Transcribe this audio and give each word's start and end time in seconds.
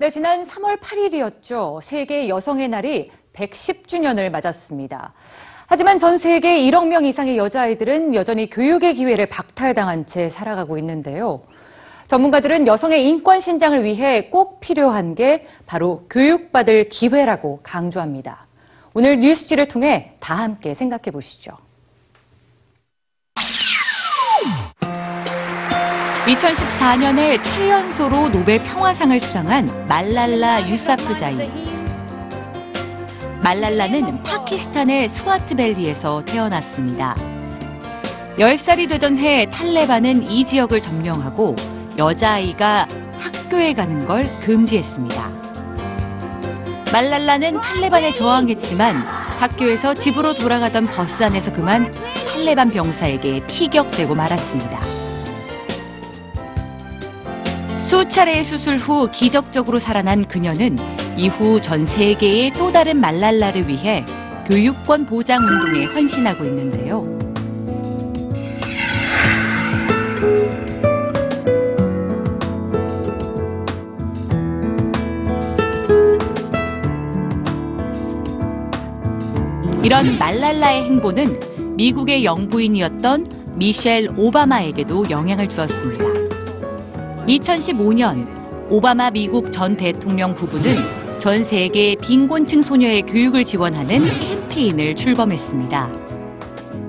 네, 0.00 0.08
지난 0.08 0.44
3월 0.44 0.80
8일이었죠. 0.80 1.82
세계 1.82 2.26
여성의 2.30 2.70
날이 2.70 3.10
110주년을 3.34 4.30
맞았습니다. 4.30 5.12
하지만 5.66 5.98
전 5.98 6.16
세계 6.16 6.56
1억 6.56 6.86
명 6.86 7.04
이상의 7.04 7.36
여자아이들은 7.36 8.14
여전히 8.14 8.48
교육의 8.48 8.94
기회를 8.94 9.26
박탈당한 9.26 10.06
채 10.06 10.30
살아가고 10.30 10.78
있는데요. 10.78 11.42
전문가들은 12.08 12.66
여성의 12.66 13.06
인권 13.06 13.40
신장을 13.40 13.84
위해 13.84 14.30
꼭 14.30 14.60
필요한 14.60 15.14
게 15.14 15.46
바로 15.66 16.06
교육받을 16.08 16.88
기회라고 16.88 17.60
강조합니다. 17.62 18.46
오늘 18.94 19.18
뉴스지를 19.18 19.68
통해 19.68 20.14
다 20.18 20.34
함께 20.34 20.72
생각해 20.72 21.10
보시죠. 21.12 21.58
2014년에 26.30 27.42
최연소로 27.42 28.28
노벨 28.28 28.62
평화상을 28.62 29.18
수상한 29.18 29.68
말랄라 29.88 30.68
유사프자이. 30.68 31.50
말랄라는 33.42 34.22
파키스탄의 34.22 35.08
스와트밸리에서 35.08 36.24
태어났습니다. 36.24 37.16
10살이 38.38 38.88
되던 38.88 39.18
해 39.18 39.46
탈레반은 39.50 40.22
이 40.30 40.46
지역을 40.46 40.80
점령하고 40.80 41.56
여자아이가 41.98 42.86
학교에 43.18 43.72
가는 43.74 44.06
걸 44.06 44.30
금지했습니다. 44.40 45.30
말랄라는 46.92 47.60
탈레반에 47.60 48.12
저항했지만 48.12 48.96
학교에서 48.96 49.94
집으로 49.94 50.34
돌아가던 50.34 50.86
버스 50.86 51.24
안에서 51.24 51.52
그만 51.52 51.92
탈레반 52.28 52.70
병사에게 52.70 53.46
피격되고 53.46 54.14
말았습니다. 54.14 54.99
수차례의 58.00 58.44
수술 58.44 58.78
후 58.78 59.10
기적적으로 59.12 59.78
살아난 59.78 60.24
그녀는 60.24 60.78
이후 61.18 61.60
전 61.60 61.84
세계의 61.84 62.52
또 62.54 62.72
다른 62.72 62.98
말랄라를 62.98 63.68
위해 63.68 64.06
교육권 64.48 65.04
보장 65.04 65.42
운동에 65.42 65.84
헌신하고 65.84 66.44
있는데요. 66.44 67.04
이런 79.84 80.06
말랄라의 80.18 80.84
행보는 80.84 81.76
미국의 81.76 82.24
영부인이었던 82.24 83.26
미셸 83.56 84.14
오바마에게도 84.16 85.10
영향을 85.10 85.50
주었습니다. 85.50 86.39
2015년 87.30 88.26
오바마 88.70 89.10
미국 89.10 89.52
전 89.52 89.76
대통령 89.76 90.34
부부는 90.34 90.72
전 91.20 91.44
세계 91.44 91.94
빈곤층 91.94 92.62
소녀의 92.62 93.02
교육을 93.02 93.44
지원하는 93.44 93.98
캠페인을 93.98 94.96
출범했습니다. 94.96 95.92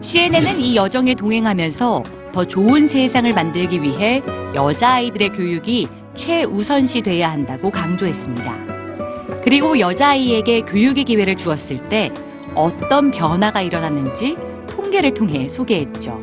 CNN은 0.02 0.60
이 0.60 0.76
여정에 0.76 1.14
동행하면서 1.14 2.04
더 2.34 2.46
좋은 2.46 2.88
세상을 2.88 3.32
만들기 3.32 3.84
위해 3.84 4.24
여자아이들의 4.56 5.30
교육이 5.34 5.88
최우선시 6.16 7.02
돼야 7.02 7.32
한다고 7.32 7.70
강조했습니다. 7.70 9.42
그리고 9.44 9.80
여자아이에게 9.80 10.62
교육의 10.62 11.04
기회를 11.04 11.36
주었을 11.36 11.78
때 11.90 12.12
어떤 12.56 13.12
변화가 13.12 13.62
일어났는지 13.62 14.38
통계를 14.68 15.14
통해 15.14 15.48
소개했죠. 15.48 16.20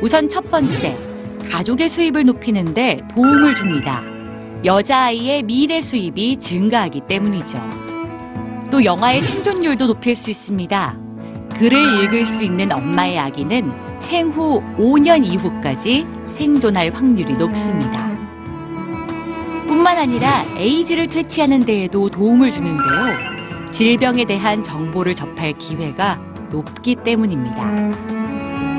우선 0.00 0.28
첫 0.28 0.50
번째, 0.50 1.13
가족의 1.50 1.88
수입을 1.88 2.24
높이는데 2.24 2.98
도움을 3.14 3.54
줍니다. 3.54 4.02
여자아이의 4.64 5.42
미래 5.42 5.80
수입이 5.80 6.38
증가하기 6.38 7.02
때문이죠. 7.02 7.60
또 8.70 8.84
영아의 8.84 9.20
생존율도 9.20 9.86
높일 9.86 10.14
수 10.14 10.30
있습니다. 10.30 10.98
글을 11.54 12.04
읽을 12.04 12.26
수 12.26 12.42
있는 12.42 12.72
엄마의 12.72 13.18
아기는 13.18 13.72
생후 14.00 14.62
5년 14.78 15.24
이후까지 15.24 16.06
생존할 16.30 16.90
확률이 16.90 17.34
높습니다. 17.34 18.12
뿐만 19.66 19.98
아니라 19.98 20.28
에이즈를 20.56 21.06
퇴치하는 21.06 21.64
데에도 21.64 22.08
도움을 22.08 22.50
주는데요. 22.50 23.70
질병에 23.70 24.24
대한 24.24 24.62
정보를 24.62 25.14
접할 25.14 25.52
기회가 25.58 26.18
높기 26.50 26.94
때문입니다. 26.96 28.23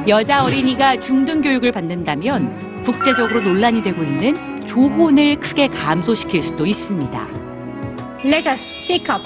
여자 0.07 0.43
어린이가 0.43 0.99
중등 0.99 1.41
교육을 1.41 1.71
받는다면 1.71 2.83
국제적으로 2.83 3.41
논란이 3.41 3.81
되고 3.81 4.03
있는 4.03 4.63
조혼을 4.65 5.39
크게 5.39 5.67
감소시킬 5.67 6.41
수도 6.41 6.65
있습니다. 6.65 7.19
Let 8.23 8.47
us 8.47 8.87
pick 8.87 9.09
up. 9.09 9.23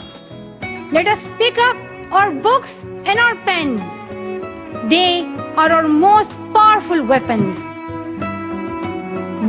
Let 0.94 1.10
us 1.10 1.20
pick 1.38 1.58
up 1.62 1.78
our 2.12 2.32
books 2.42 2.74
and 3.06 3.20
our 3.20 3.36
pens. 3.46 3.82
They 4.90 5.26
are 5.56 5.72
our 5.72 5.88
most 5.88 6.40
powerful 6.54 7.06
weapons. 7.06 7.60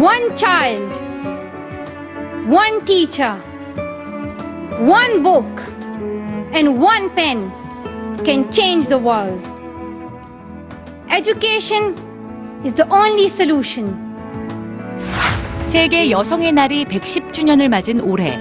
One 0.00 0.34
child, 0.36 0.90
one 2.48 2.84
teacher, 2.84 3.36
one 4.80 5.22
book, 5.22 5.46
and 6.52 6.80
one 6.80 7.10
pen 7.14 7.50
can 8.24 8.50
change 8.50 8.88
the 8.88 8.98
world. 8.98 9.59
Education 11.10 11.94
is 12.64 12.74
the 12.74 12.88
only 12.88 13.24
solution. 13.26 13.96
세계 15.66 16.10
여성의 16.10 16.52
날이 16.52 16.84
110주년을 16.84 17.68
맞은 17.68 18.00
올해 18.00 18.38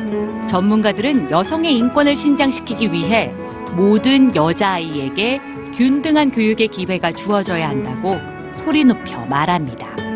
전문가들은 0.47 1.31
여성의 1.31 1.75
인권을 1.75 2.15
신장시키기 2.15 2.91
위해 2.91 3.33
모든 3.75 4.35
여자아이에게 4.35 5.39
균등한 5.73 6.31
교육의 6.31 6.67
기회가 6.67 7.11
주어져야 7.11 7.69
한다고 7.69 8.15
소리 8.63 8.83
높여 8.83 9.25
말합니다. 9.25 10.08